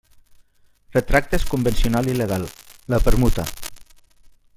[0.95, 2.49] Retractes convencional i legal:
[2.95, 3.45] la permuta.